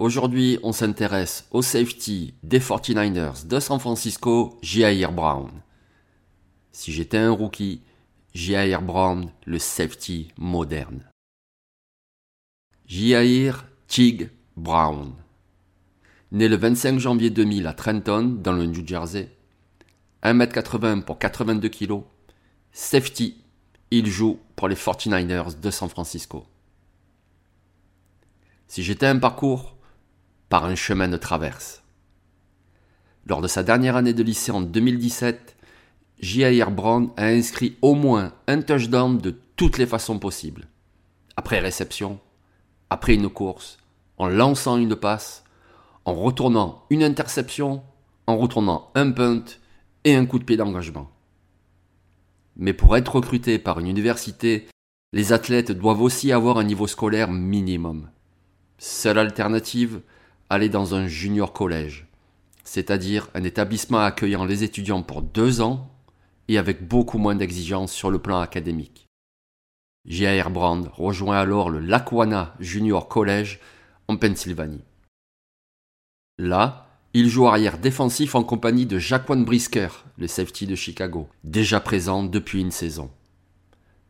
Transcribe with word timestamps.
Aujourd'hui, 0.00 0.58
on 0.62 0.72
s'intéresse 0.72 1.46
au 1.50 1.60
safety 1.60 2.32
des 2.42 2.58
49ers 2.58 3.46
de 3.46 3.60
San 3.60 3.78
Francisco, 3.78 4.58
Jair 4.62 5.12
Brown. 5.12 5.50
Si 6.72 6.90
j'étais 6.90 7.18
un 7.18 7.32
rookie, 7.32 7.82
Jair 8.32 8.80
Brown, 8.80 9.30
le 9.44 9.58
safety 9.58 10.32
moderne. 10.38 11.04
Jair 12.86 13.66
Tig 13.88 14.30
Brown. 14.56 15.12
Né 16.32 16.48
le 16.48 16.56
25 16.56 16.98
janvier 16.98 17.28
2000 17.28 17.66
à 17.66 17.74
Trenton, 17.74 18.38
dans 18.42 18.54
le 18.54 18.64
New 18.64 18.86
Jersey. 18.86 19.28
1m80 20.22 21.02
pour 21.02 21.18
82 21.18 21.68
kg. 21.68 22.00
Safety, 22.72 23.36
il 23.90 24.06
joue 24.06 24.38
pour 24.56 24.66
les 24.66 24.76
49ers 24.76 25.60
de 25.60 25.70
San 25.70 25.90
Francisco. 25.90 26.46
Si 28.66 28.82
j'étais 28.82 29.04
un 29.04 29.18
parcours, 29.18 29.76
par 30.50 30.66
un 30.66 30.74
chemin 30.74 31.08
de 31.08 31.16
traverse. 31.16 31.82
Lors 33.24 33.40
de 33.40 33.48
sa 33.48 33.62
dernière 33.62 33.96
année 33.96 34.12
de 34.12 34.22
lycée 34.22 34.50
en 34.50 34.60
2017, 34.60 35.56
J.A.R. 36.18 36.70
Brown 36.70 37.10
a 37.16 37.26
inscrit 37.26 37.78
au 37.80 37.94
moins 37.94 38.34
un 38.46 38.60
touchdown 38.60 39.16
de 39.16 39.40
toutes 39.56 39.78
les 39.78 39.86
façons 39.86 40.18
possibles. 40.18 40.66
Après 41.36 41.60
réception, 41.60 42.20
après 42.90 43.14
une 43.14 43.30
course, 43.30 43.78
en 44.18 44.28
lançant 44.28 44.76
une 44.76 44.96
passe, 44.96 45.44
en 46.04 46.14
retournant 46.14 46.84
une 46.90 47.04
interception, 47.04 47.82
en 48.26 48.36
retournant 48.36 48.90
un 48.94 49.12
punt 49.12 49.44
et 50.04 50.16
un 50.16 50.26
coup 50.26 50.38
de 50.38 50.44
pied 50.44 50.56
d'engagement. 50.56 51.10
Mais 52.56 52.72
pour 52.72 52.96
être 52.96 53.14
recruté 53.14 53.58
par 53.58 53.78
une 53.78 53.86
université, 53.86 54.66
les 55.12 55.32
athlètes 55.32 55.72
doivent 55.72 56.02
aussi 56.02 56.32
avoir 56.32 56.58
un 56.58 56.64
niveau 56.64 56.86
scolaire 56.86 57.30
minimum. 57.30 58.10
Seule 58.78 59.18
alternative, 59.18 60.02
aller 60.50 60.68
dans 60.68 60.94
un 60.94 61.06
junior 61.06 61.52
collège, 61.52 62.06
c'est-à-dire 62.64 63.28
un 63.34 63.44
établissement 63.44 64.00
accueillant 64.00 64.44
les 64.44 64.64
étudiants 64.64 65.02
pour 65.02 65.22
deux 65.22 65.60
ans 65.60 65.90
et 66.48 66.58
avec 66.58 66.86
beaucoup 66.86 67.18
moins 67.18 67.36
d'exigences 67.36 67.92
sur 67.92 68.10
le 68.10 68.18
plan 68.18 68.40
académique. 68.40 69.06
J.A.R. 70.06 70.50
Brand 70.50 70.90
rejoint 70.92 71.38
alors 71.38 71.70
le 71.70 71.78
Lackawanna 71.78 72.54
Junior 72.58 73.06
College 73.06 73.60
en 74.08 74.16
Pennsylvanie. 74.16 74.82
Là, 76.38 76.88
il 77.12 77.28
joue 77.28 77.46
arrière 77.46 77.78
défensif 77.78 78.34
en 78.34 78.42
compagnie 78.42 78.86
de 78.86 78.98
Jaquan 78.98 79.44
Brisker, 79.44 79.88
le 80.18 80.26
safety 80.26 80.66
de 80.66 80.74
Chicago, 80.74 81.28
déjà 81.44 81.80
présent 81.80 82.24
depuis 82.24 82.60
une 82.60 82.70
saison. 82.70 83.10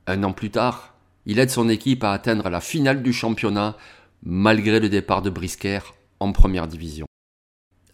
Un 0.06 0.22
an 0.22 0.32
plus 0.32 0.50
tard, 0.50 0.94
il 1.26 1.38
aide 1.38 1.50
son 1.50 1.68
équipe 1.68 2.04
à 2.04 2.12
atteindre 2.12 2.48
la 2.48 2.60
finale 2.60 3.02
du 3.02 3.12
championnat 3.12 3.76
malgré 4.22 4.80
le 4.80 4.88
départ 4.88 5.22
de 5.22 5.30
Brisker 5.30 5.80
en 6.20 6.32
première 6.32 6.68
division. 6.68 7.06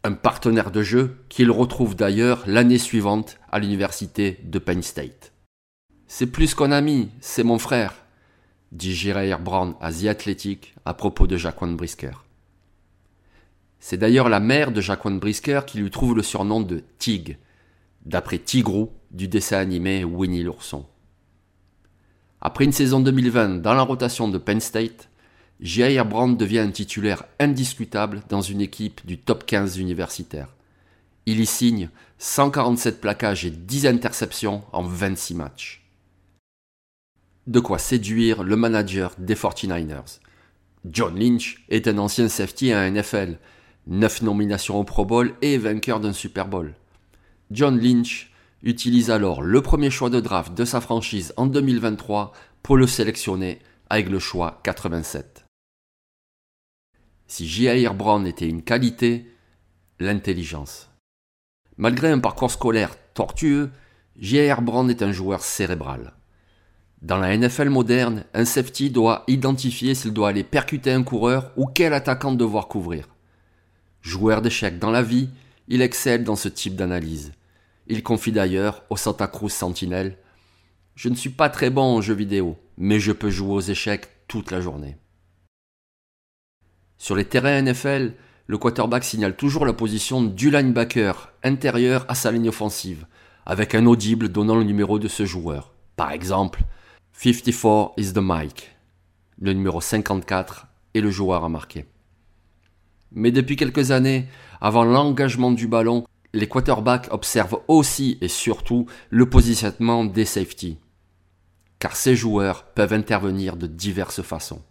Un 0.04 0.12
partenaire 0.12 0.70
de 0.70 0.82
jeu 0.82 1.16
qu'il 1.28 1.50
retrouve 1.50 1.96
d'ailleurs 1.96 2.44
l'année 2.46 2.78
suivante 2.78 3.38
à 3.50 3.58
l'université 3.58 4.38
de 4.44 4.58
Penn 4.58 4.82
State. 4.82 5.32
C'est 6.06 6.26
plus 6.26 6.54
qu'un 6.54 6.70
ami, 6.70 7.08
c'est 7.20 7.42
mon 7.42 7.58
frère, 7.58 7.94
dit 8.72 8.94
Jair 8.94 9.40
Brown 9.40 9.74
à 9.80 9.92
The 9.92 10.06
Athletic 10.06 10.74
à 10.84 10.94
propos 10.94 11.26
de 11.26 11.36
Jaquan 11.36 11.72
Brisker. 11.72 12.12
C'est 13.80 13.96
d'ailleurs 13.96 14.28
la 14.28 14.40
mère 14.40 14.72
de 14.72 14.80
Jaquan 14.80 15.18
Brisker 15.18 15.60
qui 15.66 15.78
lui 15.78 15.90
trouve 15.90 16.16
le 16.16 16.22
surnom 16.22 16.60
de 16.60 16.82
Tig, 16.98 17.38
d'après 18.04 18.38
Tigrou 18.38 18.92
du 19.10 19.28
dessin 19.28 19.58
animé 19.58 20.04
Winnie 20.04 20.42
l'ourson. 20.42 20.86
Après 22.40 22.64
une 22.64 22.72
saison 22.72 23.00
2020 23.00 23.60
dans 23.62 23.74
la 23.74 23.82
rotation 23.82 24.28
de 24.28 24.38
Penn 24.38 24.60
State, 24.60 25.08
Jair 25.60 26.04
Brand 26.04 26.36
devient 26.36 26.58
un 26.58 26.70
titulaire 26.70 27.24
indiscutable 27.40 28.22
dans 28.28 28.42
une 28.42 28.60
équipe 28.60 29.06
du 29.06 29.16
top 29.16 29.46
15 29.46 29.78
universitaire. 29.78 30.48
Il 31.24 31.40
y 31.40 31.46
signe 31.46 31.88
147 32.18 33.00
plaquages 33.00 33.46
et 33.46 33.50
10 33.50 33.86
interceptions 33.86 34.62
en 34.72 34.82
26 34.82 35.34
matchs. 35.34 35.82
De 37.46 37.60
quoi 37.60 37.78
séduire 37.78 38.42
le 38.42 38.56
manager 38.56 39.14
des 39.18 39.34
49ers. 39.34 40.20
John 40.84 41.18
Lynch 41.18 41.64
est 41.68 41.88
un 41.88 41.98
ancien 41.98 42.28
safety 42.28 42.72
à 42.72 42.90
NFL, 42.90 43.38
9 43.86 44.22
nominations 44.22 44.78
au 44.78 44.84
Pro 44.84 45.06
Bowl 45.06 45.34
et 45.42 45.56
vainqueur 45.56 46.00
d'un 46.00 46.12
Super 46.12 46.48
Bowl. 46.48 46.74
John 47.50 47.80
Lynch 47.80 48.30
utilise 48.62 49.10
alors 49.10 49.42
le 49.42 49.62
premier 49.62 49.90
choix 49.90 50.10
de 50.10 50.20
draft 50.20 50.54
de 50.54 50.64
sa 50.64 50.80
franchise 50.80 51.32
en 51.36 51.46
2023 51.46 52.32
pour 52.62 52.76
le 52.76 52.86
sélectionner 52.86 53.60
avec 53.88 54.10
le 54.10 54.18
choix 54.18 54.60
87. 54.64 55.45
Si 57.28 57.46
J.A.R. 57.46 57.94
Brown 57.94 58.26
était 58.26 58.48
une 58.48 58.62
qualité, 58.62 59.26
l'intelligence. 59.98 60.90
Malgré 61.76 62.10
un 62.10 62.20
parcours 62.20 62.50
scolaire 62.50 62.96
tortueux, 63.14 63.70
J.A.R. 64.18 64.62
Brown 64.62 64.88
est 64.88 65.02
un 65.02 65.12
joueur 65.12 65.42
cérébral. 65.42 66.12
Dans 67.02 67.18
la 67.18 67.36
NFL 67.36 67.68
moderne, 67.68 68.24
un 68.32 68.44
safety 68.44 68.90
doit 68.90 69.24
identifier 69.26 69.94
s'il 69.94 70.12
doit 70.12 70.30
aller 70.30 70.44
percuter 70.44 70.92
un 70.92 71.02
coureur 71.02 71.52
ou 71.56 71.66
quel 71.66 71.92
attaquant 71.92 72.32
devoir 72.32 72.68
couvrir. 72.68 73.08
Joueur 74.00 74.40
d'échecs 74.40 74.78
dans 74.78 74.90
la 74.90 75.02
vie, 75.02 75.28
il 75.68 75.82
excelle 75.82 76.24
dans 76.24 76.36
ce 76.36 76.48
type 76.48 76.76
d'analyse. 76.76 77.32
Il 77.88 78.02
confie 78.02 78.32
d'ailleurs 78.32 78.84
au 78.88 78.96
Santa 78.96 79.26
Cruz 79.26 79.50
Sentinel 79.50 80.16
Je 80.94 81.08
ne 81.08 81.14
suis 81.14 81.30
pas 81.30 81.50
très 81.50 81.70
bon 81.70 81.96
en 81.96 82.00
jeux 82.00 82.14
vidéo, 82.14 82.56
mais 82.78 83.00
je 83.00 83.12
peux 83.12 83.30
jouer 83.30 83.54
aux 83.54 83.60
échecs 83.60 84.08
toute 84.28 84.50
la 84.50 84.60
journée. 84.60 84.96
Sur 86.98 87.14
les 87.14 87.24
terrains 87.24 87.60
NFL, 87.62 88.14
le 88.46 88.58
quarterback 88.58 89.04
signale 89.04 89.36
toujours 89.36 89.66
la 89.66 89.72
position 89.72 90.22
du 90.22 90.50
linebacker 90.50 91.32
intérieur 91.42 92.04
à 92.08 92.14
sa 92.14 92.30
ligne 92.30 92.48
offensive, 92.48 93.06
avec 93.44 93.74
un 93.74 93.86
audible 93.86 94.28
donnant 94.28 94.56
le 94.56 94.64
numéro 94.64 94.98
de 94.98 95.08
ce 95.08 95.26
joueur. 95.26 95.72
Par 95.96 96.12
exemple, 96.12 96.62
54 97.12 97.92
is 97.96 98.12
the 98.12 98.20
mic. 98.20 98.76
Le 99.38 99.52
numéro 99.52 99.80
54 99.80 100.66
est 100.94 101.00
le 101.00 101.10
joueur 101.10 101.44
à 101.44 101.48
marquer. 101.48 101.86
Mais 103.12 103.30
depuis 103.30 103.56
quelques 103.56 103.90
années, 103.90 104.26
avant 104.60 104.84
l'engagement 104.84 105.50
du 105.50 105.66
ballon, 105.68 106.04
les 106.32 106.48
quarterbacks 106.48 107.12
observent 107.12 107.60
aussi 107.68 108.18
et 108.20 108.28
surtout 108.28 108.86
le 109.10 109.28
positionnement 109.28 110.04
des 110.04 110.24
safeties. 110.24 110.78
Car 111.78 111.96
ces 111.96 112.16
joueurs 112.16 112.64
peuvent 112.64 112.92
intervenir 112.92 113.56
de 113.56 113.66
diverses 113.66 114.22
façons. 114.22 114.62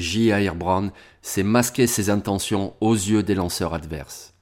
J.A.R. 0.00 0.54
Brown 0.54 0.90
sait 1.20 1.42
masquer 1.42 1.86
ses 1.86 2.10
intentions 2.10 2.74
aux 2.80 2.94
yeux 2.94 3.22
des 3.22 3.34
lanceurs 3.34 3.74
adverses. 3.74 4.34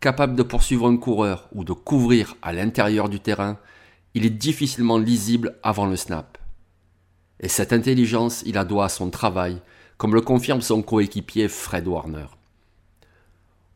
Capable 0.00 0.36
de 0.36 0.42
poursuivre 0.42 0.88
un 0.88 0.96
coureur 0.96 1.48
ou 1.52 1.64
de 1.64 1.72
couvrir 1.72 2.36
à 2.42 2.52
l'intérieur 2.52 3.08
du 3.08 3.20
terrain, 3.20 3.58
il 4.14 4.24
est 4.24 4.30
difficilement 4.30 4.98
lisible 4.98 5.58
avant 5.62 5.86
le 5.86 5.96
snap. 5.96 6.38
Et 7.40 7.48
cette 7.48 7.72
intelligence, 7.72 8.42
il 8.46 8.54
la 8.54 8.64
doit 8.64 8.86
à 8.86 8.88
son 8.88 9.10
travail, 9.10 9.60
comme 9.96 10.14
le 10.14 10.20
confirme 10.20 10.60
son 10.60 10.82
coéquipier 10.82 11.48
Fred 11.48 11.86
Warner. 11.86 12.26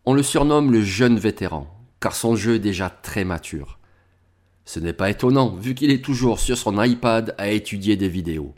On 0.07 0.15
le 0.15 0.23
surnomme 0.23 0.73
le 0.73 0.83
jeune 0.83 1.19
vétéran, 1.19 1.67
car 2.01 2.15
son 2.15 2.37
jeu 2.37 2.55
est 2.55 2.61
déjà 2.61 2.91
très 2.91 3.25
mature. 3.25 3.79
Ce 4.65 4.81
n'est 4.81 4.93
pas 4.93 5.11
étonnant, 5.11 5.55
vu 5.57 5.75
qu'il 5.75 5.91
est 5.91 6.05
toujours 6.05 6.39
sur 6.39 6.57
son 6.57 6.83
iPad 6.83 7.35
à 7.39 7.51
étudier 7.51 7.97
des 7.97 8.09
vidéos. 8.09 8.55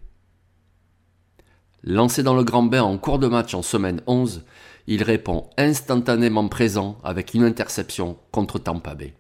Lancé 1.85 2.23
dans 2.23 2.37
le 2.37 2.45
grand 2.45 2.63
bain 2.63 2.83
en 2.83 2.97
cours 2.97 3.19
de 3.19 3.27
match 3.27 3.55
en 3.55 3.63
semaine 3.63 4.03
11, 4.07 4.45
il 4.87 5.03
répond 5.03 5.51
instantanément 5.57 6.49
présent 6.49 6.99
avec 7.03 7.35
une 7.35 7.43
interception 7.43 8.19
contre 8.31 8.59
Tampa 8.61 8.95
Bay. 8.95 9.15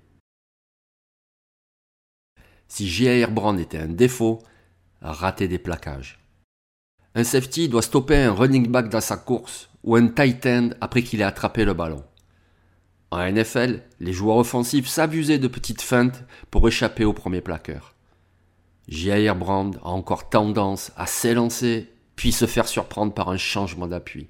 Si 2.68 2.88
J.A.R. 2.88 3.30
Brand 3.30 3.58
était 3.58 3.78
un 3.78 3.88
défaut, 3.88 4.38
rater 5.00 5.48
des 5.48 5.58
plaquages. 5.58 6.20
Un 7.14 7.24
safety 7.24 7.68
doit 7.68 7.82
stopper 7.82 8.16
un 8.16 8.32
running 8.32 8.68
back 8.68 8.88
dans 8.88 9.00
sa 9.00 9.16
course 9.16 9.68
ou 9.84 9.96
un 9.96 10.06
tight 10.06 10.46
end 10.46 10.70
après 10.80 11.02
qu'il 11.02 11.20
ait 11.20 11.24
attrapé 11.24 11.64
le 11.64 11.74
ballon. 11.74 12.04
En 13.10 13.30
NFL, 13.30 13.82
les 14.00 14.12
joueurs 14.12 14.38
offensifs 14.38 14.86
s'abusaient 14.86 15.38
de 15.38 15.48
petites 15.48 15.82
feintes 15.82 16.24
pour 16.50 16.66
échapper 16.66 17.04
au 17.04 17.12
premier 17.12 17.42
plaqueur. 17.42 17.94
J.A.R. 18.88 19.36
Brand 19.36 19.76
a 19.82 19.88
encore 19.88 20.30
tendance 20.30 20.92
à 20.96 21.06
s'élancer 21.06 21.91
puis 22.16 22.32
se 22.32 22.46
faire 22.46 22.68
surprendre 22.68 23.14
par 23.14 23.28
un 23.28 23.36
changement 23.36 23.86
d'appui. 23.86 24.28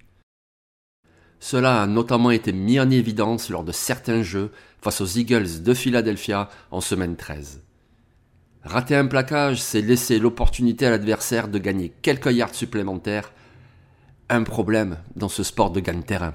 Cela 1.41 1.83
a 1.83 1.87
notamment 1.87 2.31
été 2.31 2.53
mis 2.53 2.79
en 2.79 2.89
évidence 2.91 3.51
lors 3.51 3.65
de 3.65 3.73
certains 3.73 4.23
jeux 4.23 4.53
face 4.81 5.01
aux 5.01 5.07
Eagles 5.07 5.63
de 5.63 5.75
Philadelphia 5.75 6.49
en 6.71 6.81
semaine 6.81 7.17
13. 7.17 7.63
Rater 8.63 8.95
un 8.95 9.07
plaquage, 9.07 9.61
c'est 9.61 9.81
laisser 9.81 10.21
l'opportunité 10.21 10.87
à 10.87 10.91
l'adversaire 10.91 11.49
de 11.49 11.59
gagner 11.59 11.93
quelques 12.03 12.33
yards 12.33 12.55
supplémentaires. 12.55 13.33
Un 14.29 14.45
problème 14.45 14.99
dans 15.17 15.29
ce 15.29 15.43
sport 15.43 15.73
de 15.73 15.81
gagne-terrain. 15.81 16.35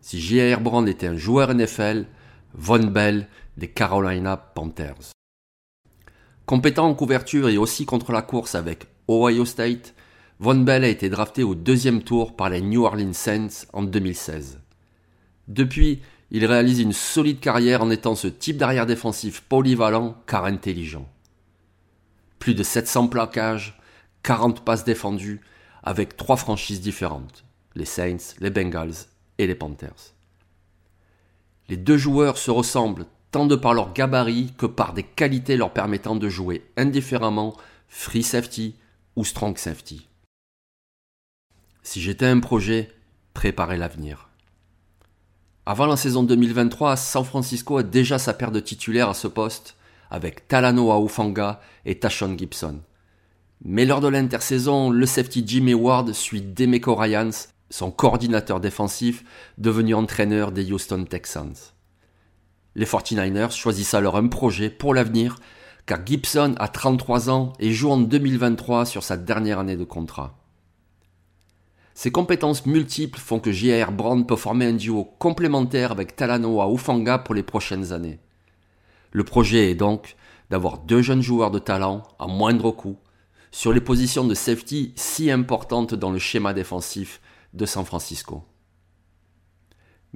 Si 0.00 0.20
J.R. 0.20 0.60
Brand 0.60 0.88
était 0.88 1.08
un 1.08 1.16
joueur 1.16 1.52
NFL, 1.52 2.06
Von 2.54 2.84
Bell 2.84 3.26
des 3.56 3.68
Carolina 3.68 4.36
Panthers. 4.36 5.15
Compétent 6.46 6.86
en 6.86 6.94
couverture 6.94 7.48
et 7.48 7.58
aussi 7.58 7.86
contre 7.86 8.12
la 8.12 8.22
course 8.22 8.54
avec 8.54 8.86
Ohio 9.08 9.44
State, 9.44 9.94
Von 10.38 10.60
Bell 10.60 10.84
a 10.84 10.88
été 10.88 11.08
drafté 11.08 11.42
au 11.42 11.56
deuxième 11.56 12.04
tour 12.04 12.36
par 12.36 12.50
les 12.50 12.60
New 12.60 12.84
Orleans 12.84 13.14
Saints 13.14 13.66
en 13.72 13.82
2016. 13.82 14.60
Depuis, 15.48 16.02
il 16.30 16.46
réalise 16.46 16.78
une 16.78 16.92
solide 16.92 17.40
carrière 17.40 17.82
en 17.82 17.90
étant 17.90 18.14
ce 18.14 18.28
type 18.28 18.58
d'arrière 18.58 18.86
défensif 18.86 19.40
polyvalent 19.40 20.16
car 20.28 20.44
intelligent. 20.44 21.08
Plus 22.38 22.54
de 22.54 22.62
700 22.62 23.08
plaquages, 23.08 23.80
40 24.22 24.64
passes 24.64 24.84
défendues, 24.84 25.40
avec 25.82 26.16
trois 26.16 26.36
franchises 26.36 26.80
différentes, 26.80 27.44
les 27.74 27.84
Saints, 27.84 28.34
les 28.38 28.50
Bengals 28.50 29.06
et 29.38 29.48
les 29.48 29.56
Panthers. 29.56 30.14
Les 31.68 31.76
deux 31.76 31.96
joueurs 31.96 32.38
se 32.38 32.52
ressemblent 32.52 33.06
tant 33.36 33.44
de 33.44 33.54
par 33.54 33.74
leur 33.74 33.92
gabarit 33.92 34.54
que 34.56 34.64
par 34.64 34.94
des 34.94 35.02
qualités 35.02 35.58
leur 35.58 35.70
permettant 35.70 36.16
de 36.16 36.26
jouer 36.26 36.64
indifféremment 36.78 37.54
free 37.86 38.22
safety 38.22 38.76
ou 39.14 39.26
strong 39.26 39.58
safety. 39.58 40.08
Si 41.82 42.00
j'étais 42.00 42.24
un 42.24 42.40
projet, 42.40 42.90
préparez 43.34 43.76
l'avenir. 43.76 44.30
Avant 45.66 45.84
la 45.84 45.98
saison 45.98 46.22
2023, 46.22 46.96
San 46.96 47.24
Francisco 47.24 47.76
a 47.76 47.82
déjà 47.82 48.18
sa 48.18 48.32
paire 48.32 48.52
de 48.52 48.60
titulaires 48.60 49.10
à 49.10 49.14
ce 49.14 49.28
poste, 49.28 49.76
avec 50.10 50.48
Talano 50.48 50.90
Aufanga 50.90 51.60
et 51.84 51.98
Tashon 51.98 52.38
Gibson. 52.38 52.80
Mais 53.62 53.84
lors 53.84 54.00
de 54.00 54.08
l'intersaison, 54.08 54.88
le 54.88 55.04
safety 55.04 55.44
Jimmy 55.46 55.74
Ward 55.74 56.10
suit 56.14 56.40
Demeco 56.40 56.94
Ryans, 56.94 57.48
son 57.68 57.90
coordinateur 57.90 58.60
défensif, 58.60 59.24
devenu 59.58 59.94
entraîneur 59.94 60.52
des 60.52 60.72
Houston 60.72 61.04
Texans. 61.04 61.75
Les 62.76 62.84
49ers 62.84 63.56
choisissent 63.56 63.94
alors 63.94 64.18
un 64.18 64.28
projet 64.28 64.68
pour 64.68 64.92
l'avenir, 64.92 65.38
car 65.86 66.04
Gibson 66.04 66.54
a 66.58 66.68
33 66.68 67.30
ans 67.30 67.54
et 67.58 67.72
joue 67.72 67.90
en 67.90 67.96
2023 67.96 68.84
sur 68.84 69.02
sa 69.02 69.16
dernière 69.16 69.58
année 69.58 69.78
de 69.78 69.84
contrat. 69.84 70.36
Ses 71.94 72.10
compétences 72.10 72.66
multiples 72.66 73.18
font 73.18 73.40
que 73.40 73.50
J.R. 73.50 73.92
Brand 73.92 74.28
peut 74.28 74.36
former 74.36 74.66
un 74.66 74.74
duo 74.74 75.04
complémentaire 75.18 75.90
avec 75.90 76.16
Talanoa 76.16 76.70
Ufanga 76.70 77.16
pour 77.16 77.34
les 77.34 77.42
prochaines 77.42 77.94
années. 77.94 78.18
Le 79.10 79.24
projet 79.24 79.70
est 79.70 79.74
donc 79.74 80.14
d'avoir 80.50 80.76
deux 80.76 81.00
jeunes 81.00 81.22
joueurs 81.22 81.50
de 81.50 81.58
talent 81.58 82.02
à 82.18 82.26
moindre 82.26 82.72
coût 82.72 82.98
sur 83.52 83.72
les 83.72 83.80
positions 83.80 84.26
de 84.26 84.34
safety 84.34 84.92
si 84.96 85.30
importantes 85.30 85.94
dans 85.94 86.10
le 86.10 86.18
schéma 86.18 86.52
défensif 86.52 87.22
de 87.54 87.64
San 87.64 87.86
Francisco. 87.86 88.44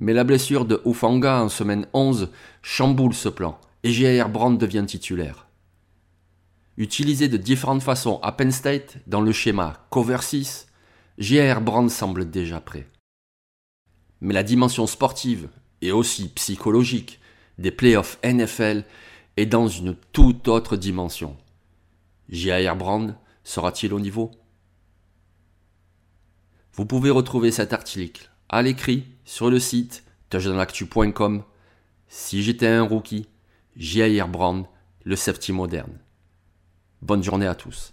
Mais 0.01 0.15
la 0.15 0.25
blessure 0.25 0.65
de 0.65 0.81
Ufanga 0.87 1.43
en 1.43 1.51
semaine 1.51 1.87
11 1.93 2.31
chamboule 2.63 3.13
ce 3.13 3.29
plan 3.29 3.61
et 3.83 3.93
J.R. 3.93 4.31
Brand 4.31 4.59
devient 4.59 4.85
titulaire. 4.87 5.47
Utilisé 6.79 7.29
de 7.29 7.37
différentes 7.37 7.83
façons 7.83 8.19
à 8.23 8.33
Penn 8.33 8.51
State 8.51 8.97
dans 9.07 9.21
le 9.21 9.31
schéma 9.31 9.87
Cover 9.91 10.23
6, 10.23 10.69
J.R. 11.19 11.61
Brand 11.61 11.91
semble 11.91 12.31
déjà 12.31 12.63
prêt. 12.63 12.89
Mais 14.23 14.33
la 14.33 14.43
dimension 14.43 14.87
sportive 14.87 15.51
et 15.83 15.93
aussi 15.93 16.29
psychologique 16.29 17.21
des 17.59 17.71
playoffs 17.71 18.19
NFL 18.25 18.85
est 19.37 19.47
dans 19.47 19.69
une 19.69 19.95
toute 20.13 20.49
autre 20.49 20.77
dimension. 20.77 21.37
J.R. 22.31 22.75
Brand 22.75 23.15
sera-t-il 23.45 23.93
au 23.93 24.01
niveau? 24.01 24.31
Vous 26.73 26.87
pouvez 26.87 27.11
retrouver 27.11 27.51
cet 27.51 27.75
article 27.75 28.30
à 28.51 28.63
l'écrit 28.63 29.07
sur 29.25 29.49
le 29.49 29.61
site 29.61 30.05
touchdownactu.com. 30.29 31.45
Si 32.09 32.43
j'étais 32.43 32.67
un 32.67 32.83
rookie, 32.83 33.29
J.R. 33.77 34.29
Brand, 34.29 34.67
le 35.05 35.17
safety 35.17 35.53
moderne. 35.53 35.99
Bonne 37.01 37.23
journée 37.23 37.47
à 37.47 37.55
tous. 37.55 37.93